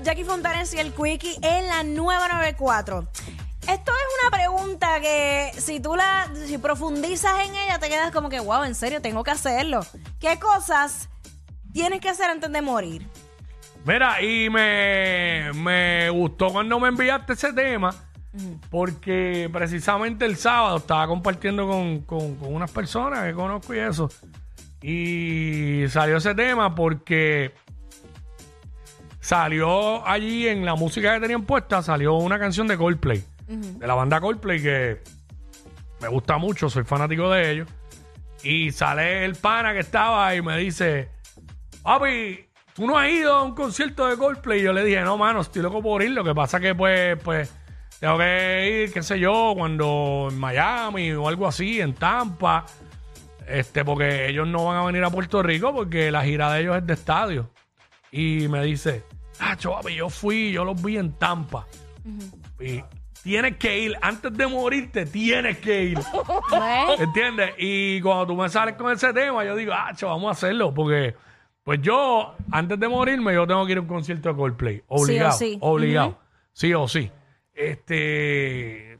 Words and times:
WhatsApp, 0.00 0.04
Jackie 0.04 0.24
Fontanes 0.24 0.74
y 0.74 0.78
el 0.78 0.92
Quickie 0.92 1.36
en 1.42 1.66
la 1.68 1.82
nueva 1.82 2.28
94. 2.28 3.06
Esto 3.68 3.92
es 3.92 4.22
una 4.22 4.30
pregunta 4.36 5.00
que 5.00 5.50
si 5.58 5.80
tú 5.80 5.94
la 5.94 6.28
si 6.46 6.58
profundizas 6.58 7.32
en 7.46 7.54
ella 7.54 7.78
te 7.78 7.88
quedas 7.88 8.10
como 8.10 8.28
que, 8.28 8.40
wow, 8.40 8.64
en 8.64 8.74
serio, 8.74 9.00
tengo 9.02 9.22
que 9.22 9.30
hacerlo. 9.30 9.84
¿Qué 10.18 10.38
cosas 10.38 11.08
tienes 11.72 12.00
que 12.00 12.08
hacer 12.08 12.30
antes 12.30 12.50
de 12.50 12.62
morir? 12.62 13.06
Mira, 13.84 14.20
y 14.22 14.50
me, 14.50 15.52
me 15.54 16.10
gustó 16.10 16.50
cuando 16.50 16.78
me 16.80 16.88
enviaste 16.88 17.32
ese 17.34 17.52
tema, 17.52 17.94
porque 18.70 19.48
precisamente 19.52 20.24
el 20.24 20.36
sábado 20.36 20.78
estaba 20.78 21.06
compartiendo 21.06 21.66
con, 21.68 22.00
con- 22.00 22.36
con 22.36 22.54
unas 22.54 22.70
personas 22.70 23.24
que 23.24 23.34
conozco 23.34 23.74
y 23.74 23.78
eso. 23.78 24.10
Y 24.82 25.84
salió 25.90 26.16
ese 26.16 26.34
tema 26.34 26.74
porque 26.74 27.54
salió 29.20 30.06
allí 30.06 30.48
en 30.48 30.64
la 30.64 30.74
música 30.74 31.14
que 31.14 31.20
tenían 31.20 31.42
puesta, 31.42 31.82
salió 31.82 32.14
una 32.14 32.38
canción 32.38 32.66
de 32.66 32.76
Coldplay, 32.76 33.22
de 33.46 33.86
la 33.86 33.94
banda 33.94 34.20
Coldplay 34.20 34.62
que 34.62 35.00
me 36.00 36.08
gusta 36.08 36.38
mucho, 36.38 36.70
soy 36.70 36.84
fanático 36.84 37.30
de 37.30 37.50
ellos. 37.50 37.68
Y 38.42 38.72
sale 38.72 39.24
el 39.24 39.34
pana 39.34 39.72
que 39.72 39.80
estaba 39.80 40.34
y 40.34 40.40
me 40.40 40.56
dice, 40.56 41.10
papi, 41.82 42.46
tú 42.74 42.86
no 42.86 42.98
has 42.98 43.10
ido 43.10 43.34
a 43.34 43.42
un 43.42 43.54
concierto 43.54 44.06
de 44.06 44.16
Coldplay. 44.16 44.60
Y 44.60 44.62
yo 44.62 44.72
le 44.72 44.82
dije, 44.82 45.02
no, 45.02 45.18
mano, 45.18 45.40
estoy 45.40 45.62
loco 45.62 45.82
por 45.82 46.02
ir. 46.02 46.12
Lo 46.12 46.24
que 46.24 46.34
pasa 46.34 46.58
que, 46.58 46.74
pues, 46.74 47.18
pues, 47.22 47.52
tengo 47.98 48.16
que 48.16 48.84
ir, 48.84 48.92
qué 48.92 49.02
sé 49.02 49.18
yo, 49.18 49.52
cuando 49.54 50.28
en 50.30 50.38
Miami 50.38 51.12
o 51.12 51.28
algo 51.28 51.46
así, 51.46 51.80
en 51.80 51.92
Tampa. 51.92 52.64
Este, 53.46 53.84
porque 53.84 54.28
ellos 54.28 54.46
no 54.48 54.64
van 54.64 54.78
a 54.78 54.84
venir 54.84 55.04
a 55.04 55.10
Puerto 55.10 55.42
Rico 55.42 55.74
porque 55.74 56.10
la 56.10 56.24
gira 56.24 56.52
de 56.52 56.60
ellos 56.60 56.76
es 56.76 56.86
de 56.86 56.94
estadio. 56.94 57.50
Y 58.12 58.48
me 58.48 58.62
dice, 58.64 59.04
ah, 59.38 59.56
papi, 59.62 59.94
yo 59.94 60.08
fui, 60.08 60.52
yo 60.52 60.64
los 60.64 60.80
vi 60.82 60.96
en 60.96 61.12
Tampa. 61.12 61.66
Y 62.58 62.82
tienes 63.22 63.56
que 63.56 63.78
ir, 63.78 63.96
antes 64.00 64.32
de 64.36 64.46
morirte, 64.46 65.06
tienes 65.06 65.58
que 65.58 65.84
ir. 65.84 65.98
¿Entiendes? 66.98 67.54
Y 67.58 68.00
cuando 68.00 68.26
tú 68.26 68.34
me 68.34 68.48
sales 68.48 68.74
con 68.74 68.90
ese 68.92 69.12
tema, 69.12 69.44
yo 69.44 69.54
digo, 69.56 69.72
ah, 69.74 69.92
vamos 70.02 70.28
a 70.28 70.32
hacerlo. 70.32 70.72
Porque, 70.74 71.14
pues 71.62 71.80
yo, 71.82 72.34
antes 72.50 72.78
de 72.78 72.88
morirme, 72.88 73.34
yo 73.34 73.46
tengo 73.46 73.64
que 73.66 73.72
ir 73.72 73.78
a 73.78 73.82
un 73.82 73.86
concierto 73.86 74.28
de 74.28 74.36
Coldplay. 74.36 74.82
Obligado. 74.88 75.32
sí. 75.32 75.58
Obligado. 75.60 76.18
Sí 76.52 76.74
o 76.74 76.88
sí. 76.88 77.10
Este. 77.54 78.98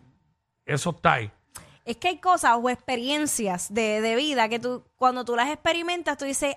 Eso 0.64 0.91
está 0.91 1.14
ahí. 1.14 1.31
Es 1.84 1.97
que 1.97 2.08
hay 2.08 2.19
cosas 2.19 2.56
o 2.61 2.70
experiencias 2.70 3.72
de, 3.75 4.00
de 4.00 4.14
vida 4.14 4.48
que 4.48 4.61
tú, 4.61 4.84
cuando 4.97 5.25
tú 5.25 5.34
las 5.34 5.48
experimentas, 5.48 6.16
tú 6.16 6.27
dices, 6.27 6.55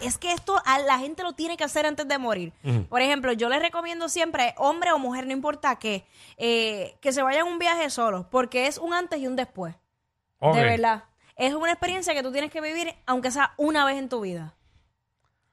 es 0.00 0.18
que 0.18 0.32
esto 0.32 0.60
a 0.64 0.78
la 0.78 0.98
gente 0.98 1.22
lo 1.22 1.32
tiene 1.32 1.56
que 1.56 1.64
hacer 1.64 1.86
antes 1.86 2.06
de 2.06 2.18
morir. 2.18 2.52
Por 2.88 3.02
ejemplo, 3.02 3.32
yo 3.32 3.48
les 3.48 3.60
recomiendo 3.60 4.08
siempre, 4.08 4.54
hombre 4.56 4.92
o 4.92 4.98
mujer, 4.98 5.26
no 5.26 5.32
importa 5.32 5.76
qué, 5.76 6.06
eh, 6.36 6.96
que 7.00 7.12
se 7.12 7.22
vayan 7.22 7.42
a 7.42 7.50
un 7.50 7.58
viaje 7.58 7.90
solos, 7.90 8.26
porque 8.30 8.66
es 8.66 8.78
un 8.78 8.94
antes 8.94 9.18
y 9.18 9.26
un 9.26 9.36
después. 9.36 9.74
De 10.40 10.62
verdad. 10.62 11.04
Es 11.34 11.54
una 11.54 11.72
experiencia 11.72 12.14
que 12.14 12.22
tú 12.22 12.32
tienes 12.32 12.50
que 12.50 12.60
vivir, 12.60 12.94
aunque 13.04 13.30
sea 13.30 13.52
una 13.56 13.84
vez 13.84 13.98
en 13.98 14.08
tu 14.08 14.20
vida. 14.20 14.54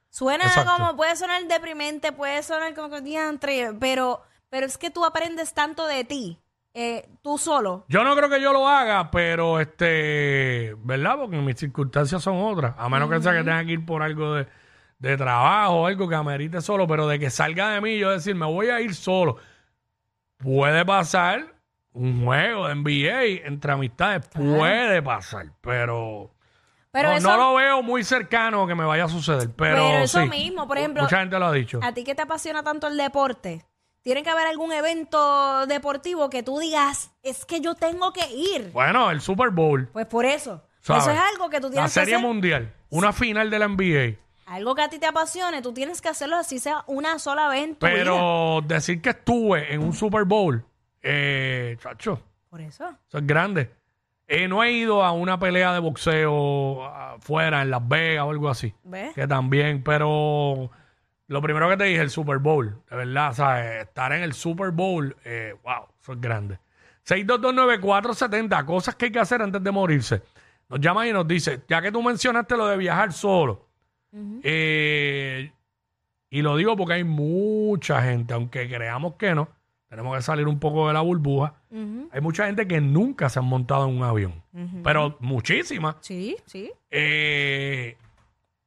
Suena 0.08 0.44
Exacto. 0.44 0.72
como, 0.72 0.96
puede 0.96 1.16
sonar 1.16 1.44
deprimente, 1.46 2.12
puede 2.12 2.42
sonar 2.42 2.72
como 2.74 2.88
que 2.88 3.00
diantre, 3.00 3.74
pero, 3.80 4.22
pero 4.48 4.64
es 4.64 4.78
que 4.78 4.90
tú 4.90 5.04
aprendes 5.04 5.52
tanto 5.52 5.86
de 5.86 6.04
ti, 6.04 6.38
eh, 6.74 7.08
tú 7.22 7.38
solo. 7.38 7.84
Yo 7.88 8.02
no 8.02 8.16
creo 8.16 8.28
que 8.28 8.40
yo 8.40 8.52
lo 8.52 8.68
haga, 8.68 9.10
pero 9.10 9.60
este, 9.60 10.74
¿verdad? 10.78 11.16
Porque 11.16 11.36
mis 11.36 11.56
circunstancias 11.56 12.22
son 12.22 12.42
otras. 12.42 12.74
A 12.76 12.88
menos 12.88 13.08
que 13.08 13.20
sea 13.22 13.32
que 13.32 13.44
tenga 13.44 13.64
que 13.64 13.72
ir 13.72 13.86
por 13.86 14.02
algo 14.02 14.34
de, 14.34 14.48
de 14.98 15.16
trabajo 15.16 15.74
o 15.82 15.86
algo 15.86 16.08
que 16.08 16.16
amerite 16.16 16.60
solo, 16.60 16.86
pero 16.86 17.06
de 17.06 17.18
que 17.18 17.30
salga 17.30 17.70
de 17.70 17.80
mí, 17.80 17.96
yo 17.96 18.10
decir, 18.10 18.34
me 18.34 18.46
voy 18.46 18.68
a 18.70 18.80
ir 18.80 18.94
solo. 18.94 19.36
Puede 20.38 20.84
pasar 20.84 21.54
un 21.92 22.24
juego 22.24 22.66
de 22.66 22.74
NBA 22.74 23.46
entre 23.46 23.72
amistades, 23.72 24.26
puede 24.28 25.00
pasar, 25.00 25.46
pero, 25.60 26.34
Pero 26.90 27.10
no, 27.10 27.16
eso, 27.16 27.28
no 27.28 27.36
lo 27.36 27.54
veo 27.54 27.82
muy 27.82 28.02
cercano 28.02 28.66
que 28.66 28.74
me 28.74 28.84
vaya 28.84 29.04
a 29.04 29.08
suceder. 29.08 29.48
Pero, 29.56 29.76
Pero 29.76 29.98
eso 29.98 30.20
sí. 30.22 30.28
mismo, 30.28 30.66
por 30.66 30.76
ejemplo, 30.76 31.04
mucha 31.04 31.20
gente 31.20 31.38
lo 31.38 31.46
ha 31.46 31.52
dicho. 31.52 31.78
a 31.82 31.92
ti 31.94 32.02
que 32.02 32.16
te 32.16 32.22
apasiona 32.22 32.64
tanto 32.64 32.88
el 32.88 32.96
deporte, 32.96 33.64
tiene 34.04 34.22
que 34.22 34.28
haber 34.28 34.46
algún 34.46 34.70
evento 34.72 35.66
deportivo 35.66 36.28
que 36.28 36.42
tú 36.42 36.58
digas, 36.58 37.10
es 37.22 37.46
que 37.46 37.60
yo 37.62 37.74
tengo 37.74 38.12
que 38.12 38.26
ir. 38.30 38.70
Bueno, 38.70 39.10
el 39.10 39.22
Super 39.22 39.48
Bowl. 39.48 39.88
Pues 39.92 40.06
por 40.06 40.26
eso. 40.26 40.62
¿sabes? 40.80 41.04
Eso 41.04 41.12
es 41.12 41.18
algo 41.18 41.48
que 41.48 41.58
tú 41.58 41.68
La 41.68 41.72
tienes 41.72 41.94
que 41.94 42.00
Serie 42.00 42.14
hacer. 42.16 42.26
Mundial, 42.26 42.72
una 42.90 43.14
final 43.14 43.48
de 43.50 43.58
la 43.58 43.66
NBA. 43.66 44.18
Algo 44.46 44.74
que 44.74 44.82
a 44.82 44.90
ti 44.90 44.98
te 44.98 45.06
apasione, 45.06 45.62
tú 45.62 45.72
tienes 45.72 46.02
que 46.02 46.10
hacerlo 46.10 46.36
así 46.36 46.58
sea 46.58 46.84
una 46.86 47.18
sola 47.18 47.48
vez 47.48 47.64
en 47.64 47.76
tu 47.76 47.86
vida. 47.86 47.96
Pero 47.96 48.60
decir 48.66 49.00
que 49.00 49.10
estuve 49.10 49.72
en 49.72 49.82
un 49.82 49.94
Super 49.94 50.24
Bowl, 50.24 50.62
eh, 51.02 51.78
chacho, 51.82 52.20
Por 52.50 52.60
eso. 52.60 52.84
eso 53.08 53.18
es 53.18 53.26
grande. 53.26 53.70
Eh, 54.28 54.46
no 54.48 54.62
he 54.62 54.72
ido 54.72 55.02
a 55.02 55.12
una 55.12 55.38
pelea 55.38 55.72
de 55.72 55.78
boxeo 55.80 56.84
afuera, 56.84 57.62
en 57.62 57.70
Las 57.70 57.88
Vegas 57.88 58.24
o 58.26 58.30
algo 58.30 58.50
así. 58.50 58.74
¿Ves? 58.84 59.14
Que 59.14 59.26
también, 59.26 59.82
pero 59.82 60.70
lo 61.26 61.40
primero 61.40 61.68
que 61.68 61.76
te 61.76 61.84
dije, 61.84 62.00
el 62.00 62.10
Super 62.10 62.38
Bowl, 62.38 62.82
de 62.90 62.96
verdad, 62.96 63.32
¿sabes? 63.32 63.82
Estar 63.82 64.12
en 64.12 64.22
el 64.22 64.34
Super 64.34 64.70
Bowl, 64.70 65.16
eh, 65.24 65.54
wow, 65.62 65.86
eso 66.00 66.12
es 66.12 66.20
grande. 66.20 66.58
6229470, 67.06 68.64
cosas 68.64 68.94
que 68.94 69.06
hay 69.06 69.12
que 69.12 69.20
hacer 69.20 69.42
antes 69.42 69.62
de 69.62 69.70
morirse. 69.70 70.22
Nos 70.68 70.80
llama 70.80 71.06
y 71.06 71.12
nos 71.12 71.26
dice, 71.26 71.62
ya 71.68 71.82
que 71.82 71.92
tú 71.92 72.02
mencionaste 72.02 72.56
lo 72.56 72.66
de 72.66 72.76
viajar 72.76 73.12
solo, 73.12 73.66
eh, 74.42 75.50
y 76.30 76.42
lo 76.42 76.56
digo 76.56 76.76
porque 76.76 76.94
hay 76.94 77.04
mucha 77.04 78.02
gente, 78.02 78.34
aunque 78.34 78.68
creamos 78.68 79.14
que 79.14 79.34
no, 79.34 79.48
tenemos 79.88 80.16
que 80.16 80.22
salir 80.22 80.48
un 80.48 80.58
poco 80.58 80.88
de 80.88 80.94
la 80.94 81.00
burbuja. 81.00 81.54
Hay 82.10 82.20
mucha 82.20 82.46
gente 82.46 82.66
que 82.66 82.80
nunca 82.80 83.28
se 83.28 83.38
han 83.38 83.44
montado 83.44 83.88
en 83.88 83.96
un 83.96 84.02
avión, 84.02 84.42
pero 84.82 85.16
muchísimas. 85.20 85.96
Sí, 86.00 86.36
sí. 86.46 86.72
Eh, 86.90 87.96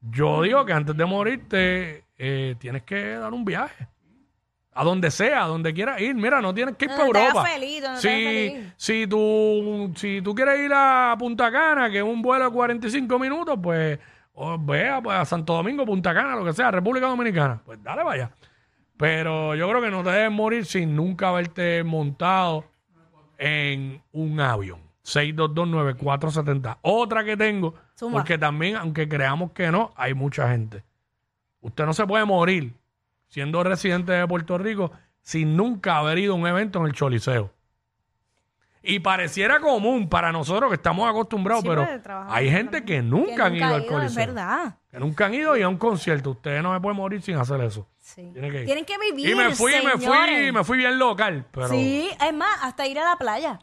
yo 0.02 0.42
digo 0.42 0.66
que 0.66 0.74
antes 0.74 0.96
de 0.96 1.06
morirte 1.06 2.04
eh, 2.18 2.56
tienes 2.60 2.84
que 2.84 3.16
dar 3.16 3.34
un 3.34 3.46
viaje. 3.46 3.88
A 4.74 4.84
donde 4.84 5.10
sea, 5.10 5.46
a 5.46 5.48
donde 5.48 5.74
quieras 5.74 6.00
ir. 6.02 6.14
Mira, 6.14 6.40
no 6.40 6.54
tienes 6.54 6.76
que 6.76 6.86
ir 6.86 6.92
para 6.92 7.10
te 7.10 7.18
hagas 7.18 7.28
Europa. 7.30 7.50
feliz, 7.50 7.82
donde 7.82 8.02
te 8.02 8.10
hagas 8.10 8.32
si, 8.32 8.50
feliz. 8.50 8.74
si, 8.78 9.08
tú, 9.08 9.94
si 9.96 10.22
tú 10.22 10.36
quieres 10.36 10.60
ir 10.60 10.72
a 10.72 11.16
Punta 11.18 11.52
Cana, 11.52 11.90
que 11.90 11.98
es 11.98 12.04
un 12.04 12.22
vuelo 12.22 12.46
de 12.46 12.52
45 12.52 13.18
minutos, 13.18 13.58
pues 13.62 14.00
o 14.40 14.56
vea 14.60 15.02
pues, 15.02 15.18
a 15.18 15.26
Santo 15.26 15.54
Domingo, 15.54 15.84
Punta 15.84 16.14
Cana, 16.14 16.36
lo 16.36 16.46
que 16.46 16.54
sea, 16.54 16.70
República 16.70 17.08
Dominicana. 17.08 17.60
Pues 17.66 17.82
dale, 17.82 18.04
vaya. 18.04 18.30
Pero 18.98 19.56
yo 19.56 19.68
creo 19.68 19.82
que 19.82 19.90
no 19.90 20.04
te 20.04 20.12
debes 20.12 20.32
morir 20.32 20.66
sin 20.66 20.96
nunca 20.96 21.30
haberte 21.30 21.84
montado 21.84 22.66
en 23.40 24.02
un 24.12 24.40
avión. 24.40 24.87
6229470. 25.08 26.78
Otra 26.82 27.24
que 27.24 27.38
tengo, 27.38 27.74
Zumba. 27.98 28.20
porque 28.20 28.38
también, 28.38 28.76
aunque 28.76 29.08
creamos 29.08 29.52
que 29.52 29.72
no, 29.72 29.94
hay 29.96 30.14
mucha 30.14 30.50
gente. 30.50 30.84
Usted 31.62 31.86
no 31.86 31.94
se 31.94 32.06
puede 32.06 32.26
morir 32.26 32.74
siendo 33.28 33.64
residente 33.64 34.12
de 34.12 34.28
Puerto 34.28 34.58
Rico 34.58 34.92
sin 35.22 35.56
nunca 35.58 35.98
haber 35.98 36.18
ido 36.20 36.34
a 36.34 36.38
un 36.38 36.48
evento 36.48 36.80
en 36.80 36.86
el 36.88 36.94
Choliseo. 36.94 37.52
Y 38.84 39.00
pareciera 39.00 39.60
común 39.60 40.08
para 40.08 40.32
nosotros 40.32 40.70
que 40.70 40.76
estamos 40.76 41.10
acostumbrados, 41.10 41.64
Sí, 41.64 41.68
pero 41.70 41.86
trabajamos 42.02 42.38
hay 42.38 42.50
gente 42.50 42.86
que 42.86 43.02
nunca, 43.02 43.48
han 43.48 43.56
ido 43.56 43.66
al 43.66 43.82
Es 43.82 43.88
Coliseo. 43.92 44.28
verdad. 44.28 44.78
Que 44.90 45.00
nunca 45.00 45.26
han 45.26 45.34
ido 45.34 45.58
y 45.58 45.62
a 45.62 45.68
un 45.68 45.78
concierto. 45.78 46.30
Usted 46.32 46.62
no 46.62 46.74
se 46.74 46.80
puede 46.80 46.96
morir 46.96 47.22
sin 47.22 47.36
hacer 47.36 47.60
eso. 47.62 47.86
Sí. 48.00 48.30
Tiene 48.32 48.50
que 48.50 48.60
ir. 48.62 48.66
Tienen 48.66 48.86
que 48.86 48.98
vivir, 48.98 49.30
Y 49.30 49.36
me 49.36 49.54
fui, 49.56 49.74
me 49.84 49.92
fui, 49.94 50.02
señores. 50.04 50.54
me 50.54 50.64
fui 50.64 50.78
bien 50.78 50.98
local. 51.00 51.46
Pero 51.52 51.68
Sí, 51.68 52.10
es 52.26 52.34
más, 52.34 52.60
hasta 52.62 52.88
ir 52.88 52.98
a 53.00 53.04
la 53.04 53.18
playa. 53.18 53.60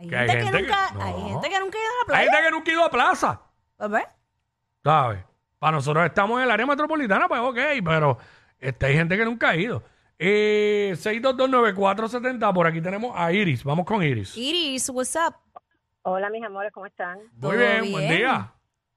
Hay 0.00 0.08
Que 0.08 0.16
gente, 0.16 0.32
hay 0.32 0.38
que, 0.38 0.42
gente 0.44 0.62
nunca, 0.62 0.88
que- 0.96 1.02
hay 1.02 1.12
no. 1.12 1.28
gente 1.28 1.48
que 1.50 1.60
nunca 1.60 1.78
ha 1.78 1.80
ido 1.82 1.90
a 1.90 1.94
la 1.94 2.00
hay 2.00 2.06
playa. 2.06 2.30
gente 2.30 2.42
que 2.42 2.50
nunca 2.50 2.70
ha 2.70 2.74
ido 2.74 2.84
a 2.84 2.90
plaza. 2.90 3.40
Pues. 3.76 4.04
¿Sabes? 4.82 5.24
Para 5.58 5.72
nosotros 5.72 6.06
estamos 6.06 6.38
en 6.38 6.44
el 6.44 6.50
área 6.50 6.66
metropolitana, 6.66 7.28
pues 7.28 7.40
ok, 7.40 7.58
pero 7.84 8.18
este, 8.58 8.86
hay 8.86 8.94
gente 8.94 9.16
que 9.16 9.24
nunca 9.26 9.50
ha 9.50 9.56
ido. 9.56 9.82
Eh, 10.18 10.92
6229470, 10.96 12.52
por 12.54 12.66
aquí 12.66 12.80
tenemos 12.80 13.12
a 13.14 13.32
Iris. 13.32 13.62
Vamos 13.64 13.84
con 13.86 14.02
Iris. 14.02 14.36
Iris, 14.36 14.88
what's 14.90 15.16
up? 15.16 15.34
Hola, 16.02 16.30
mis 16.30 16.42
amores, 16.44 16.72
¿cómo 16.72 16.86
están? 16.86 17.18
Muy 17.18 17.28
todo 17.40 17.50
bien, 17.52 17.92
buen 17.92 18.08
bien. 18.08 18.16
día. 18.18 18.52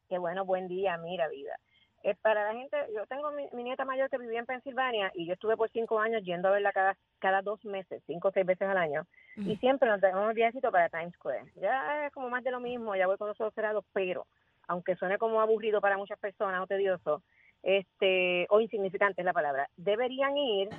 Qué 0.09 0.17
bueno, 0.17 0.45
buen 0.45 0.67
día, 0.67 0.97
mira 0.97 1.27
vida. 1.27 1.59
Es 2.03 2.17
para 2.19 2.45
la 2.45 2.53
gente, 2.53 2.77
yo 2.93 3.05
tengo 3.07 3.31
mi, 3.31 3.47
mi 3.53 3.63
nieta 3.63 3.85
mayor 3.85 4.09
que 4.09 4.17
vivía 4.17 4.39
en 4.39 4.45
Pensilvania 4.45 5.09
y 5.15 5.25
yo 5.25 5.33
estuve 5.33 5.55
por 5.55 5.71
cinco 5.71 5.99
años 5.99 6.21
yendo 6.23 6.49
a 6.49 6.51
verla 6.51 6.73
cada, 6.73 6.97
cada 7.19 7.41
dos 7.41 7.63
meses, 7.63 8.03
cinco 8.05 8.27
o 8.27 8.31
seis 8.31 8.45
veces 8.45 8.67
al 8.67 8.77
año. 8.77 9.07
Y 9.37 9.55
siempre 9.57 9.89
nos 9.89 10.01
damos 10.01 10.29
el 10.29 10.35
viajecito 10.35 10.69
para 10.69 10.89
Times 10.89 11.13
Square. 11.15 11.53
Ya 11.55 12.05
es 12.05 12.13
como 12.13 12.29
más 12.29 12.43
de 12.43 12.51
lo 12.51 12.59
mismo, 12.59 12.95
ya 12.95 13.07
voy 13.07 13.17
con 13.17 13.29
los 13.29 13.39
ojos 13.39 13.53
cerrados, 13.53 13.85
pero 13.93 14.27
aunque 14.67 14.95
suene 14.95 15.17
como 15.17 15.41
aburrido 15.41 15.81
para 15.81 15.97
muchas 15.97 16.19
personas 16.19 16.61
o 16.61 16.67
tedioso, 16.67 17.23
este, 17.63 18.45
o 18.49 18.59
insignificante 18.59 19.21
es 19.21 19.25
la 19.25 19.33
palabra, 19.33 19.69
deberían 19.77 20.37
ir 20.37 20.69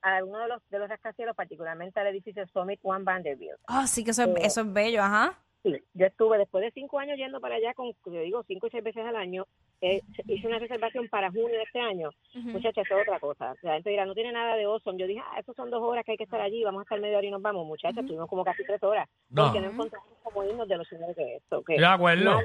a 0.00 0.24
uno 0.24 0.38
de 0.40 0.48
los, 0.48 0.68
de 0.70 0.78
los 0.78 0.88
rascacielos, 0.88 1.36
particularmente 1.36 2.00
al 2.00 2.08
edificio 2.08 2.46
Summit 2.48 2.80
One 2.82 3.04
Vanderbilt. 3.04 3.60
Ah, 3.68 3.86
sí 3.86 4.02
que 4.02 4.10
eso 4.10 4.22
es, 4.22 4.28
Eh, 4.28 4.40
eso 4.42 4.62
es 4.62 4.72
bello, 4.72 5.02
ajá. 5.02 5.38
Sí, 5.62 5.72
yo 5.94 6.06
estuve 6.06 6.38
después 6.38 6.62
de 6.64 6.72
cinco 6.72 6.98
años 6.98 7.16
yendo 7.16 7.40
para 7.40 7.54
allá, 7.54 7.72
con, 7.74 7.92
yo 8.06 8.20
digo, 8.20 8.42
cinco 8.48 8.66
o 8.66 8.70
seis 8.70 8.82
veces 8.82 9.04
al 9.06 9.14
año. 9.14 9.46
eh, 9.80 10.00
hice 10.26 10.46
una 10.48 10.58
reservación 10.58 11.08
para 11.08 11.30
junio 11.30 11.48
de 11.56 11.62
este 11.62 11.78
año. 11.80 12.10
Muchachos, 12.34 12.84
eso 12.84 12.96
es 12.96 13.02
otra 13.06 13.20
cosa. 13.20 13.54
La 13.62 13.74
gente 13.74 13.90
dirá, 13.90 14.04
no 14.04 14.14
tiene 14.14 14.32
nada 14.32 14.56
de 14.56 14.64
Awesome. 14.64 14.98
Yo 14.98 15.06
dije, 15.06 15.20
ah, 15.24 15.38
estos 15.38 15.54
son 15.54 15.70
dos 15.70 15.80
horas 15.82 16.04
que 16.04 16.12
hay 16.12 16.16
que 16.16 16.24
estar 16.24 16.40
allí, 16.40 16.64
vamos 16.64 16.80
a 16.80 16.82
estar 16.82 17.00
media 17.00 17.18
hora 17.18 17.26
y 17.26 17.30
nos 17.30 17.42
vamos. 17.42 17.64
Muchachos, 17.66 17.98
estuvimos 17.98 18.28
como 18.28 18.44
casi 18.44 18.64
tres 18.64 18.82
horas. 18.82 19.08
No. 19.30 19.44
Porque 19.44 19.60
no 19.60 19.70
encontramos 19.70 20.08
como 20.22 20.44
irnos 20.44 20.66
de 20.68 20.76
los 20.76 20.88
señores 20.88 21.14
que 21.16 21.36
esto. 21.36 21.62
Que 21.62 21.78
De 21.78 21.86
acuerdo. 21.86 22.38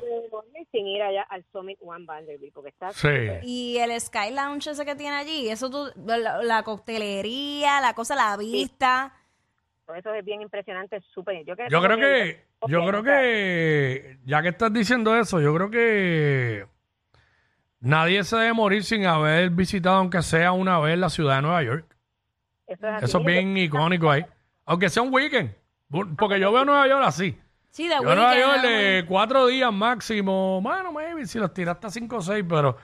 sin 0.72 0.88
ir 0.88 1.02
allá 1.02 1.24
al 1.24 1.44
Summit 1.52 1.80
One 1.82 2.06
Vanderbilt, 2.06 2.54
porque 2.54 2.70
está 2.70 2.92
Sí. 2.92 3.08
Y 3.44 3.78
el 3.78 4.00
Sky 4.00 4.32
Lounge 4.32 4.72
ese 4.72 4.86
que 4.86 4.96
tiene 4.96 5.16
allí, 5.16 5.50
eso 5.50 5.70
tú, 5.70 5.88
la, 6.06 6.44
la 6.44 6.64
coctelería, 6.64 7.82
la 7.82 7.94
cosa, 7.94 8.16
la 8.16 8.38
vista. 8.38 9.14
Eso 9.96 10.14
es 10.14 10.26
bien 10.26 10.42
impresionante, 10.42 11.00
súper. 11.14 11.44
Yo, 11.46 11.56
Yo 11.70 11.82
creo 11.82 11.98
que, 11.98 12.46
yo 12.68 12.86
creo 12.86 13.04
que, 13.04 14.18
ya 14.26 14.42
que 14.42 14.50
estás 14.50 14.72
diciendo 14.74 15.16
eso, 15.16 15.40
yo 15.40 15.54
creo 15.56 15.70
que 15.70 16.66
nadie 17.80 18.24
se 18.24 18.36
debe 18.38 18.54
morir 18.54 18.84
sin 18.84 19.06
haber 19.06 19.50
visitado, 19.52 19.98
aunque 19.98 20.22
sea 20.22 20.52
una 20.52 20.80
vez, 20.80 20.98
la 20.98 21.10
ciudad 21.10 21.38
de 21.38 21.42
Nueva 21.44 21.64
York. 21.64 21.86
Eso 22.68 22.88
es. 22.88 23.04
Eso 23.04 23.20
es 23.20 23.26
bien 23.26 23.56
icónico 23.58 24.12
ahí. 24.12 24.26
Aunque 24.66 24.90
sea 24.90 25.04
un 25.04 25.14
weekend. 25.14 25.52
Bu- 25.90 26.16
Porque 26.18 26.40
yo 26.40 26.52
veo 26.52 26.66
Nueva 26.66 26.88
York 26.88 27.04
así. 27.06 27.40
Sí, 27.70 27.88
de 27.88 27.96
Yo 27.96 28.02
veo 28.02 28.16
Nueva 28.16 28.38
York 28.38 28.62
de 28.64 29.06
cuatro 29.08 29.48
días 29.48 29.72
máximo. 29.72 30.60
Bueno, 30.62 30.92
maybe 30.92 31.26
si 31.26 31.40
los 31.40 31.54
tiraste 31.54 31.88
a 31.88 31.90
cinco 31.90 32.18
o 32.18 32.22
seis, 32.22 32.44
pero, 32.48 32.76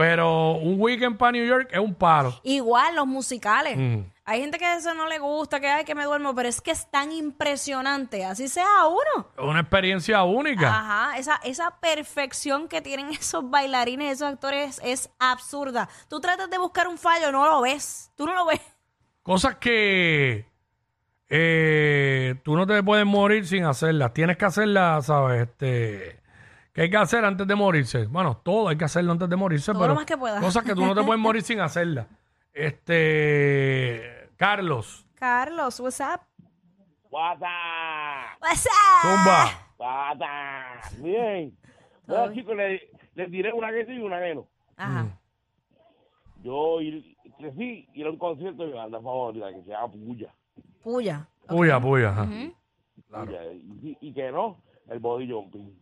pero 0.00 0.52
un 0.52 0.80
weekend 0.80 1.18
para 1.18 1.32
New 1.32 1.46
York 1.46 1.68
es 1.70 1.78
un 1.78 1.94
palo. 1.94 2.40
Igual 2.42 2.96
los 2.96 3.06
musicales. 3.06 3.76
Mm. 3.76 3.98
Hay 4.24 4.40
gente 4.40 4.58
que 4.58 4.74
eso 4.74 4.94
no 4.94 5.06
le 5.06 5.18
gusta, 5.18 5.60
que 5.60 5.68
ay, 5.68 5.84
que 5.84 5.94
me 5.94 6.04
duermo, 6.04 6.34
pero 6.34 6.48
es 6.48 6.62
que 6.62 6.70
es 6.70 6.90
tan 6.90 7.12
impresionante, 7.12 8.24
así 8.24 8.48
sea 8.48 8.86
uno. 8.86 9.28
Es 9.36 9.44
una 9.44 9.60
experiencia 9.60 10.22
única. 10.22 10.70
Ajá, 10.70 11.18
esa, 11.18 11.36
esa 11.44 11.78
perfección 11.80 12.66
que 12.66 12.80
tienen 12.80 13.10
esos 13.12 13.50
bailarines, 13.50 14.14
esos 14.14 14.32
actores 14.32 14.80
es 14.82 15.10
absurda. 15.18 15.86
Tú 16.08 16.18
tratas 16.18 16.48
de 16.48 16.56
buscar 16.56 16.88
un 16.88 16.96
fallo, 16.96 17.30
no 17.30 17.44
lo 17.44 17.60
ves. 17.60 18.10
Tú 18.16 18.24
no 18.24 18.34
lo 18.34 18.46
ves. 18.46 18.62
Cosas 19.22 19.56
que 19.56 20.46
eh, 21.28 22.36
tú 22.42 22.56
no 22.56 22.66
te 22.66 22.82
puedes 22.82 23.04
morir 23.04 23.46
sin 23.46 23.64
hacerlas. 23.64 24.14
Tienes 24.14 24.38
que 24.38 24.46
hacerlas, 24.46 25.04
¿sabes? 25.04 25.42
Este, 25.42 26.19
¿Qué 26.72 26.82
hay 26.82 26.90
que 26.90 26.96
hacer 26.96 27.24
antes 27.24 27.46
de 27.46 27.54
morirse? 27.54 28.06
Bueno, 28.06 28.36
todo 28.44 28.68
hay 28.68 28.76
que 28.76 28.84
hacerlo 28.84 29.12
antes 29.12 29.28
de 29.28 29.36
morirse, 29.36 29.72
Todo 29.72 29.80
pero 29.82 29.92
lo 29.94 29.96
más 29.96 30.06
que 30.06 30.16
puedas. 30.16 30.40
cosas 30.42 30.62
que 30.64 30.74
tú 30.74 30.84
no 30.86 30.94
te 30.94 31.02
puedes 31.02 31.20
morir 31.20 31.42
sin 31.42 31.60
hacerlas. 31.60 32.06
Este, 32.52 34.28
Carlos, 34.36 35.06
Carlos, 35.14 35.80
what's 35.80 36.00
up? 36.00 36.20
WhatsApp, 37.10 38.40
What's 38.40 38.66
up? 38.66 39.02
Zumba. 39.02 39.68
WhatsApp. 39.78 40.92
Bien. 41.02 41.56
Bueno, 42.06 42.28
bien. 42.28 42.34
chicos, 42.34 42.56
les 42.56 42.80
le 43.14 43.26
diré 43.26 43.52
una 43.52 43.70
que 43.72 43.84
sí 43.86 43.92
y 43.92 43.98
una 43.98 44.20
que 44.20 44.34
no. 44.36 44.46
Ajá. 44.76 45.06
Yo 46.42 46.80
ir, 46.80 47.16
crecí 47.38 47.88
ir 47.94 48.06
a 48.06 48.10
un 48.10 48.16
concierto 48.18 48.62
de 48.62 48.68
mi 48.68 48.74
banda 48.74 49.00
favorita 49.00 49.48
que 49.52 49.62
se 49.62 49.70
llama 49.70 49.88
Puya. 49.92 50.34
Puya. 50.82 51.28
puya, 51.48 51.80
puya. 51.80 52.10
ajá. 52.10 52.26
Puya. 53.10 53.44
Y, 53.52 53.98
y 54.00 54.12
que 54.14 54.30
no, 54.30 54.62
el 54.88 55.00
body 55.00 55.30
jumping. 55.30 55.76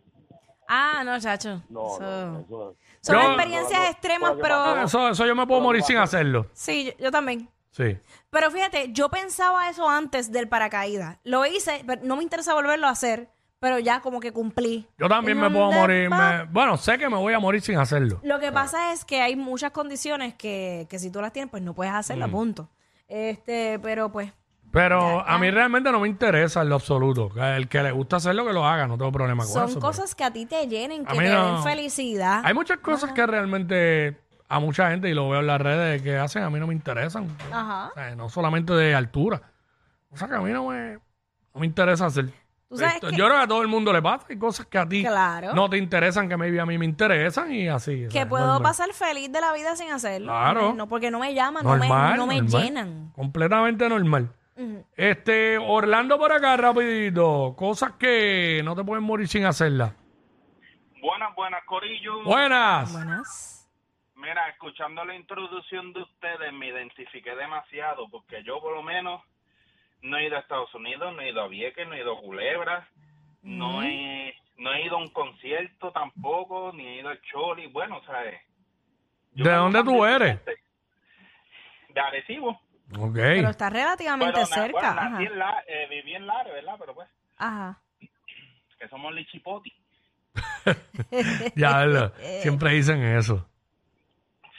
Ah, 0.68 1.02
no, 1.04 1.18
chacho. 1.18 1.62
No, 1.70 1.94
Eso- 1.96 2.00
no, 2.00 2.40
eso 2.40 2.76
Son 3.00 3.16
Yo- 3.16 3.22
experiencias 3.32 3.78
no, 3.78 3.84
no, 3.84 3.90
extremas, 3.90 4.36
no, 4.36 4.42
pero... 4.42 4.76
no, 4.76 4.82
Eso, 4.84 5.08
eso 5.08 5.26
yo 5.26 5.34
me 5.34 5.46
puedo 5.46 5.60
morir 5.60 5.82
sin 5.82 5.96
hacerlo. 5.96 6.46
Sí, 6.52 6.84
yo, 6.98 7.04
yo 7.04 7.10
también. 7.10 7.48
Sí. 7.70 7.96
Pero 8.30 8.50
fíjate, 8.50 8.92
yo 8.92 9.08
pensaba 9.08 9.68
eso 9.70 9.88
antes 9.88 10.30
del 10.32 10.48
paracaídas. 10.48 11.18
Lo 11.24 11.46
hice, 11.46 11.82
pero 11.86 12.02
no 12.04 12.16
me 12.16 12.22
interesa 12.24 12.52
volverlo 12.54 12.86
a 12.86 12.90
hacer, 12.90 13.30
pero 13.60 13.78
ya 13.78 14.00
como 14.00 14.18
que 14.20 14.32
cumplí. 14.32 14.86
Yo 14.98 15.08
también 15.08 15.38
me 15.40 15.48
puedo 15.48 15.66
¿Dónde 15.66 15.80
morir. 15.80 16.10
me- 16.10 16.44
bueno, 16.50 16.76
sé 16.76 16.98
que 16.98 17.08
me 17.08 17.16
voy 17.16 17.32
a 17.34 17.38
morir 17.38 17.62
sin 17.62 17.78
hacerlo. 17.78 18.20
Lo 18.22 18.38
que 18.40 18.50
pasa 18.52 18.92
es 18.92 19.04
que 19.04 19.22
hay 19.22 19.36
muchas 19.36 19.70
condiciones 19.70 20.34
que, 20.34 20.86
que 20.90 20.98
si 20.98 21.10
tú 21.10 21.20
las 21.22 21.32
tienes, 21.32 21.50
pues 21.50 21.62
no 21.62 21.72
puedes 21.74 21.94
hacerla, 21.94 22.26
Mm. 22.26 22.30
punto. 22.32 22.68
Este, 23.06 23.78
pero 23.78 24.10
pues, 24.12 24.32
Pero 24.70 25.26
a 25.26 25.38
mí 25.38 25.50
realmente 25.50 25.90
no 25.90 26.00
me 26.00 26.08
interesa 26.08 26.62
en 26.62 26.68
lo 26.68 26.74
absoluto. 26.76 27.30
El 27.42 27.68
que 27.68 27.82
le 27.82 27.90
gusta 27.92 28.16
hacerlo, 28.16 28.44
que 28.46 28.52
lo 28.52 28.66
haga. 28.66 28.86
No 28.86 28.98
tengo 28.98 29.10
problema 29.12 29.44
con 29.44 29.52
son 29.52 29.64
eso. 29.64 29.74
pero- 29.78 29.86
cosas 29.86 30.14
que 30.14 30.24
a 30.24 30.30
ti 30.30 30.44
te 30.46 30.66
llenen, 30.66 31.04
A 31.06 31.12
que 31.12 31.18
mí 31.18 31.24
te 31.24 31.32
no. 31.32 31.54
den 31.54 31.62
felicidad. 31.62 32.42
Hay 32.44 32.52
muchas 32.54 32.78
cosas 32.78 33.12
que 33.12 33.26
realmente 33.26 34.20
a 34.48 34.60
mucha 34.60 34.90
gente, 34.90 35.08
y 35.08 35.14
lo 35.14 35.28
veo 35.28 35.40
en 35.40 35.46
las 35.46 35.60
redes, 35.60 36.00
que 36.02 36.16
hacen, 36.16 36.42
a 36.42 36.50
mí 36.50 36.58
no 36.58 36.66
me 36.66 36.74
interesan. 36.74 37.28
Ajá. 37.52 37.88
O 37.90 37.94
sea, 37.94 38.14
no 38.16 38.28
solamente 38.28 38.72
de 38.72 38.94
altura. 38.94 39.42
O 40.10 40.16
sea, 40.16 40.26
que 40.28 40.34
a 40.34 40.40
mí 40.40 40.50
no 40.52 40.68
me, 40.68 40.94
no 41.54 41.60
me 41.60 41.66
interesa 41.66 42.06
hacer. 42.06 42.30
Tú 42.68 42.76
sabes 42.76 42.96
Esto- 42.96 43.08
que- 43.08 43.16
Yo 43.16 43.24
creo 43.24 43.36
que 43.38 43.44
a 43.44 43.48
todo 43.48 43.62
el 43.62 43.68
mundo 43.68 43.92
le 43.94 44.02
pasa. 44.02 44.26
Hay 44.28 44.36
cosas 44.38 44.66
que 44.66 44.76
a 44.78 44.86
ti 44.86 45.02
Claro. 45.02 45.54
no 45.54 45.70
te 45.70 45.78
interesan, 45.78 46.28
que 46.28 46.36
maybe 46.36 46.60
a 46.60 46.66
mí 46.66 46.76
me 46.78 46.84
interesan 46.84 47.50
y 47.52 47.68
así. 47.68 48.04
o 48.06 48.08
Que 48.10 48.26
puedo 48.26 48.44
normal. 48.46 48.62
pasar 48.62 48.92
feliz 48.92 49.32
de 49.32 49.40
la 49.40 49.52
vida 49.54 49.74
sin 49.76 49.90
hacerlo. 49.90 50.28
Claro. 50.32 50.74
No, 50.74 50.86
porque 50.86 51.10
no 51.10 51.18
me 51.18 51.32
llaman, 51.34 51.64
no 51.64 51.70
me, 51.72 51.78
Normal, 51.88 52.16
no 52.18 52.26
me 52.26 52.40
normal. 52.42 52.62
llenan. 52.62 53.12
Completamente 53.16 53.88
normal. 53.88 54.30
Este, 54.96 55.56
Orlando 55.58 56.18
por 56.18 56.32
acá, 56.32 56.56
rapidito. 56.56 57.54
Cosas 57.56 57.92
que 57.92 58.60
no 58.64 58.74
te 58.74 58.84
pueden 58.84 59.04
morir 59.04 59.28
sin 59.28 59.44
hacerlas. 59.44 59.94
Buenas, 61.00 61.34
buenas, 61.36 61.64
Corillo. 61.64 62.22
Buenas. 62.24 62.92
Buenas. 62.92 63.54
Mira, 64.16 64.48
escuchando 64.48 65.04
la 65.04 65.14
introducción 65.14 65.92
de 65.92 66.02
ustedes 66.02 66.52
me 66.52 66.68
identifiqué 66.68 67.36
demasiado 67.36 68.08
porque 68.10 68.42
yo 68.42 68.60
por 68.60 68.74
lo 68.74 68.82
menos 68.82 69.22
no 70.02 70.16
he 70.16 70.26
ido 70.26 70.36
a 70.36 70.40
Estados 70.40 70.74
Unidos, 70.74 71.14
no 71.14 71.22
he 71.22 71.30
ido 71.30 71.40
a 71.40 71.46
Vieques, 71.48 71.86
no 71.86 71.94
he 71.94 72.00
ido 72.00 72.18
a 72.18 72.20
Culebra, 72.20 72.88
no, 73.42 73.82
he, 73.84 74.34
no 74.56 74.72
he 74.74 74.82
ido 74.86 74.96
a 74.96 75.00
un 75.00 75.08
concierto 75.10 75.92
tampoco, 75.92 76.72
ni 76.74 76.84
he 76.86 77.00
ido 77.00 77.10
a 77.10 77.20
Choli. 77.30 77.68
Bueno, 77.68 78.00
¿sabes? 78.06 78.40
Yo 79.34 79.44
¿De 79.44 79.52
dónde 79.52 79.84
tú 79.84 80.04
eres? 80.04 80.34
este- 80.34 80.56
De 81.94 82.00
Arecibo. 82.00 82.60
Ok. 82.96 83.14
Pero 83.14 83.50
está 83.50 83.68
relativamente 83.70 84.40
na- 84.40 84.46
cerca. 84.46 84.92
bueno, 84.94 85.00
Ajá. 85.16 85.22
en 85.22 85.38
la, 85.38 85.64
eh, 85.66 85.86
viví 85.90 86.14
en 86.14 86.26
Lares, 86.26 86.52
¿verdad? 86.54 86.74
Pero 86.78 86.94
pues, 86.94 87.08
Ajá. 87.36 87.78
que 88.78 88.88
somos 88.88 89.12
lichipoti. 89.14 89.72
Ya, 91.56 91.78
¿verdad? 91.78 92.12
siempre 92.42 92.70
dicen 92.72 93.02
eso. 93.02 93.46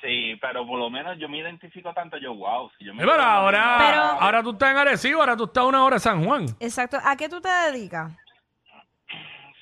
Sí, 0.02 0.36
pero 0.42 0.66
por 0.66 0.80
lo 0.80 0.90
menos 0.90 1.18
yo 1.18 1.28
me 1.28 1.40
identifico 1.40 1.94
tanto, 1.94 2.18
yo, 2.18 2.34
wow. 2.34 2.70
Si 2.78 2.86
yo 2.86 2.94
me 2.94 3.04
Eh, 3.04 3.06
pero 3.06 3.22
ahora, 3.22 3.76
Pero- 3.80 4.02
ahora 4.02 4.44
tú 4.44 4.52
estás 4.52 4.72
en 4.72 4.78
Arecibo, 4.78 5.20
ahora 5.20 5.36
tú 5.36 5.44
estás 5.46 5.62
a 5.64 5.68
una 5.68 5.84
hora 5.84 5.96
de 5.98 6.00
San 6.00 6.24
Juan. 6.24 6.46
Exacto. 6.60 6.98
¿A 7.04 7.16
qué 7.18 7.28
tú 7.28 7.42
te 7.42 7.50
dedicas? 7.50 8.12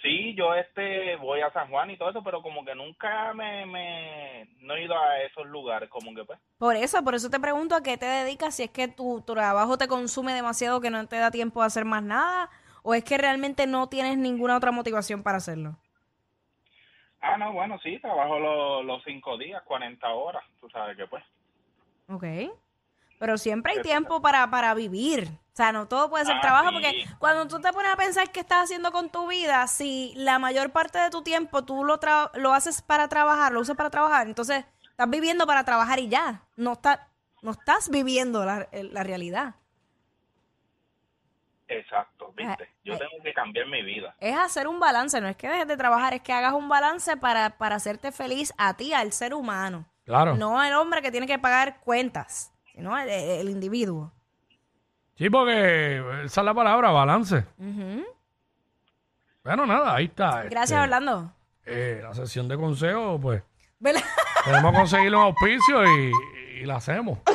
Sí, 0.08 0.34
yo 0.36 0.54
este 0.56 1.18
voy 1.18 1.42
a 1.42 1.52
San 1.52 1.70
Juan 1.70 1.92
y 1.92 1.98
todo 1.98 2.10
eso, 2.12 2.24
pero 2.24 2.42
como 2.42 2.64
que 2.64 2.74
nunca 2.74 3.34
me, 3.34 3.66
me 3.66 4.48
no 4.62 4.74
he 4.76 4.86
ido 4.86 4.98
a 4.98 5.22
esos 5.24 5.46
lugares, 5.48 5.90
como 5.90 6.16
que 6.16 6.24
pues. 6.24 6.40
Por 6.58 6.78
eso, 6.78 7.04
por 7.04 7.14
eso 7.14 7.30
te 7.30 7.42
pregunto 7.42 7.76
a 7.76 7.84
qué 7.84 7.98
te 7.98 8.06
dedicas, 8.06 8.56
si 8.56 8.64
es 8.64 8.72
que 8.72 8.88
tu, 8.88 9.22
tu 9.28 9.34
trabajo 9.34 9.78
te 9.78 9.90
consume 9.90 10.34
demasiado 10.34 10.80
que 10.80 10.90
no 10.90 11.06
te 11.08 11.18
da 11.18 11.30
tiempo 11.30 11.60
de 11.60 11.68
hacer 11.68 11.84
más 11.84 12.04
nada, 12.04 12.50
o 12.84 12.94
es 12.94 13.04
que 13.04 13.18
realmente 13.18 13.68
no 13.68 13.90
tienes 13.90 14.18
ninguna 14.18 14.56
otra 14.56 14.72
motivación 14.72 15.24
para 15.24 15.40
hacerlo. 15.40 15.76
Ah, 17.20 17.38
no, 17.38 17.52
bueno, 17.52 17.78
sí, 17.84 18.00
trabajo 18.00 18.40
lo- 18.40 18.84
los 18.84 19.04
cinco 19.04 19.38
días, 19.38 19.62
40 19.64 20.08
horas, 20.10 20.44
tú 20.62 20.70
sabes 20.70 20.96
que 20.96 21.06
pues. 21.08 21.24
Ok. 22.08 22.24
Pero 23.20 23.38
siempre 23.38 23.74
hay 23.74 23.82
tiempo 23.82 24.22
para, 24.22 24.50
para 24.50 24.74
vivir. 24.74 25.28
O 25.28 25.56
sea, 25.58 25.72
no 25.72 25.88
todo 25.88 26.08
puede 26.10 26.26
ser 26.26 26.36
Ah, 26.38 26.42
trabajo, 26.42 26.70
sí. 26.70 26.74
porque 26.76 27.06
cuando 27.18 27.48
tú 27.48 27.60
te 27.60 27.74
pones 27.74 27.92
a 27.92 27.96
pensar 27.96 28.32
qué 28.32 28.42
estás 28.42 28.66
haciendo 28.66 28.92
con 28.92 29.10
tu 29.10 29.28
vida, 29.28 29.66
si 29.68 30.14
la 30.16 30.38
mayor 30.38 30.70
parte 30.72 31.00
de 31.00 31.10
tu 31.10 31.24
tiempo 31.24 31.64
tú 31.66 31.84
lo, 31.84 32.00
tra- 32.00 32.30
lo 32.36 32.54
haces 32.54 32.82
para 32.84 33.08
trabajar, 33.08 33.52
lo 33.54 33.62
usas 33.62 33.76
para 33.76 33.90
trabajar, 33.90 34.28
entonces 34.28 34.66
estás 34.88 35.10
viviendo 35.10 35.48
para 35.48 35.64
trabajar 35.64 35.98
y 35.98 36.10
ya. 36.10 36.44
No, 36.58 36.74
está, 36.74 37.08
no 37.42 37.52
estás 37.52 37.90
viviendo 37.90 38.46
la, 38.46 38.68
la 38.72 39.04
realidad. 39.04 39.56
Exacto, 41.70 42.32
viste. 42.38 42.64
Ah, 42.64 42.78
Yo 42.86 42.94
ah. 42.94 42.98
tengo 42.98 43.24
que 43.24 43.34
cambiar 43.34 43.66
mi 43.68 43.82
vida. 43.82 44.16
Es 44.20 44.38
hacer 44.38 44.68
un 44.68 44.80
balance, 44.80 45.20
no 45.20 45.28
es 45.28 45.36
que 45.36 45.50
dejes 45.50 45.68
de 45.68 45.76
trabajar, 45.76 46.14
es 46.14 46.22
que 46.22 46.32
hagas 46.34 46.54
un 46.54 46.70
balance 46.70 47.18
para, 47.18 47.58
para 47.58 47.76
hacerte 47.76 48.12
feliz 48.12 48.54
a 48.58 48.76
ti, 48.76 48.94
al 48.94 49.12
ser 49.12 49.34
humano. 49.34 49.86
Claro. 50.06 50.36
No 50.36 50.64
el 50.64 50.74
hombre 50.76 51.02
que 51.02 51.12
tiene 51.12 51.28
que 51.28 51.38
pagar 51.40 51.80
cuentas, 51.82 52.54
sino 52.78 52.98
el, 52.98 53.10
el 53.10 53.50
individuo. 53.50 54.14
Sí, 55.16 55.30
porque 55.32 55.98
esa 56.26 56.42
es 56.42 56.46
la 56.46 56.54
palabra, 56.54 56.92
balance. 56.92 57.44
Ujú. 57.58 58.06
Bueno, 59.44 59.66
nada, 59.66 59.96
ahí 59.96 60.06
está. 60.06 60.44
Gracias, 60.44 60.72
este, 60.72 60.80
Orlando. 60.80 61.32
eh, 61.66 62.00
la 62.04 62.14
sesión 62.14 62.48
de 62.48 62.56
consejos, 62.56 63.20
pues, 63.22 63.42
¿Verdad? 63.80 64.02
que 64.46 64.52
conseguir 64.78 65.16
un 65.16 65.22
auspicio 65.24 65.86
y, 65.86 66.12
y 66.62 66.66
la 66.66 66.76
hacemos. 66.76 67.20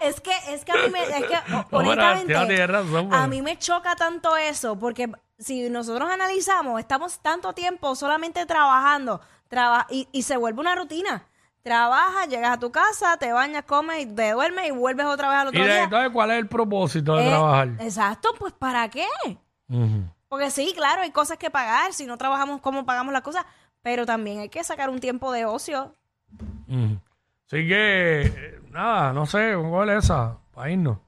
Es 0.00 0.20
que, 0.20 0.32
es 0.48 0.64
que 0.64 0.72
a 0.72 0.74
mí 0.76 0.90
me, 0.90 1.02
es 1.02 1.24
que, 1.26 1.36
No, 1.50 1.64
pero 1.70 1.78
honestamente, 1.78 2.26
tía, 2.26 2.46
tienes 2.46 2.68
razón, 2.68 3.08
pero- 3.08 3.22
a 3.22 3.26
mí 3.28 3.42
me 3.42 3.56
choca 3.58 3.94
tanto 3.96 4.36
eso, 4.36 4.76
porque 4.78 5.10
si 5.38 5.68
nosotros 5.70 6.08
analizamos, 6.10 6.80
estamos 6.80 7.20
tanto 7.20 7.52
tiempo 7.52 7.94
solamente 7.94 8.44
trabajando, 8.46 9.20
traba- 9.48 9.86
y, 9.90 10.08
y 10.12 10.22
se 10.22 10.36
vuelve 10.36 10.60
una 10.60 10.74
rutina. 10.74 11.26
Trabajas, 11.66 12.28
llegas 12.28 12.52
a 12.52 12.58
tu 12.60 12.70
casa, 12.70 13.16
te 13.16 13.32
bañas, 13.32 13.64
comes 13.64 14.00
y 14.02 14.06
te 14.06 14.30
duermes 14.30 14.68
y 14.68 14.70
vuelves 14.70 15.04
otra 15.06 15.28
vez 15.30 15.38
al 15.38 15.46
Y 15.46 15.48
otro 15.48 15.64
de, 15.64 15.72
día. 15.72 15.82
entonces, 15.82 16.10
¿cuál 16.12 16.30
es 16.30 16.38
el 16.38 16.46
propósito 16.46 17.16
de 17.16 17.26
Eh, 17.26 17.28
trabajar? 17.28 17.68
Exacto, 17.80 18.28
pues 18.38 18.52
¿para 18.52 18.88
qué? 18.88 19.04
Ujú. 19.68 20.04
Porque 20.28 20.52
sí, 20.52 20.72
claro, 20.76 21.02
hay 21.02 21.10
cosas 21.10 21.38
que 21.38 21.50
pagar. 21.50 21.92
Si 21.92 22.06
no 22.06 22.16
trabajamos, 22.18 22.60
¿cómo 22.60 22.86
pagamos 22.86 23.12
las 23.12 23.22
cosas? 23.22 23.44
Pero 23.82 24.06
también 24.06 24.38
hay 24.38 24.48
que 24.48 24.62
sacar 24.62 24.90
un 24.90 25.00
tiempo 25.00 25.32
de 25.32 25.44
ocio. 25.44 25.92
Ujú. 26.68 27.00
Así 27.46 27.66
que, 27.66 28.22
eh, 28.22 28.60
nada, 28.70 29.12
no 29.12 29.26
sé, 29.26 29.54
¿cuál 29.68 29.90
es 29.90 30.04
esa? 30.04 30.38
Para 30.54 30.70
irnos. 30.70 30.98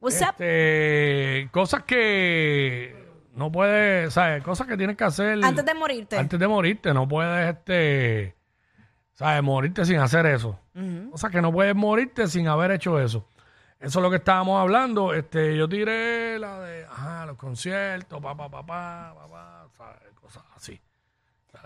What's 0.00 0.20
up? 0.20 0.28
Este, 0.38 1.48
cosas 1.50 1.84
que 1.84 2.94
no 3.32 3.50
puedes, 3.50 4.12
¿sabes? 4.12 4.42
Cosas 4.44 4.66
que 4.66 4.76
tienes 4.76 4.98
que 4.98 5.04
hacer 5.04 5.42
Antes 5.42 5.64
de 5.64 5.72
morirte. 5.72 6.18
antes 6.18 6.38
de 6.38 6.46
morirte. 6.46 6.92
No 6.92 7.08
puedes, 7.08 7.54
este, 7.56 8.36
¿sabes? 9.18 9.42
Morirte 9.42 9.84
sin 9.84 9.98
hacer 9.98 10.26
eso. 10.26 10.56
O 11.12 11.18
sea, 11.18 11.28
que 11.28 11.42
no 11.42 11.52
puedes 11.52 11.74
morirte 11.74 12.28
sin 12.28 12.46
haber 12.46 12.70
hecho 12.70 13.00
eso. 13.00 13.26
Eso 13.80 13.98
es 13.98 14.02
lo 14.02 14.10
que 14.10 14.16
estábamos 14.16 14.60
hablando. 14.60 15.12
Este, 15.12 15.56
yo 15.56 15.68
tiré 15.68 16.38
la 16.38 16.60
de, 16.60 16.84
ajá, 16.84 17.26
los 17.26 17.36
conciertos, 17.36 18.22
papá, 18.22 18.48
papá, 18.48 19.14
papá, 19.16 19.66
¿sabes? 19.76 20.12
Cosas 20.20 20.44
así. 20.54 20.80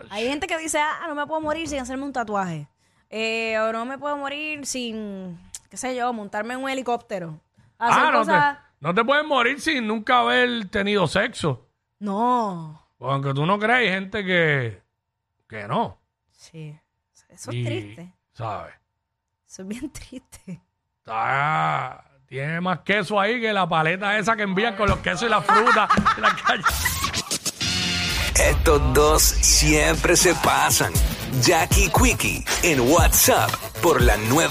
Hay 0.09 0.27
gente 0.27 0.47
que 0.47 0.57
dice, 0.57 0.79
ah, 0.79 1.05
no 1.07 1.15
me 1.15 1.27
puedo 1.27 1.43
morir 1.43 1.69
sin 1.69 1.79
hacerme 1.81 2.05
un 2.05 2.13
tatuaje. 2.13 2.69
Eh, 3.11 3.59
o 3.59 3.71
no 3.71 3.85
me 3.85 3.99
puedo 3.99 4.17
morir 4.17 4.65
sin, 4.65 5.39
qué 5.69 5.77
sé 5.77 5.95
yo, 5.95 6.11
montarme 6.15 6.55
en 6.55 6.61
un 6.61 6.71
helicóptero. 6.71 7.39
Hacer 7.79 8.05
Ah, 8.07 8.11
no 8.13 8.25
te, 8.25 8.59
no 8.81 8.95
te 8.95 9.05
puedes 9.05 9.27
morir 9.27 9.61
sin 9.61 9.87
nunca 9.87 10.21
haber 10.21 10.69
tenido 10.69 11.07
sexo. 11.07 11.67
No. 11.99 12.83
Aunque 12.99 13.35
tú 13.35 13.45
no 13.45 13.59
creas, 13.59 13.81
hay 13.81 13.89
gente 13.89 14.25
que, 14.25 14.81
que 15.49 15.69
no. 15.69 15.99
Sí. 16.31 16.79
Eso 17.33 17.51
es 17.51 17.57
Y, 17.57 17.65
triste. 17.65 18.15
¿Sabes? 18.33 18.75
Eso 19.49 19.63
es 19.63 19.69
bien 19.69 19.91
triste. 19.93 20.61
Está- 20.99 22.05
tiene 22.27 22.61
más 22.63 22.79
queso 22.81 23.21
ahí 23.21 23.41
que 23.41 23.53
la 23.53 23.69
paleta 23.69 24.17
esa 24.19 24.35
que 24.37 24.43
envían 24.45 24.75
con 24.77 24.89
los 24.89 24.99
quesos 25.01 25.25
y 25.25 25.29
la 25.29 25.43
fruta 25.43 25.87
en 26.17 26.23
la 26.23 26.35
calle. 26.37 26.63
Estos 28.35 28.95
dos 28.95 29.23
siempre 29.23 30.17
se 30.17 30.35
pasan. 30.37 30.93
Jackie 31.43 31.91
Quickie 31.91 32.45
en 32.63 32.81
WhatsApp 32.91 33.51
por 33.83 34.01
la 34.01 34.17
nueva. 34.17 34.51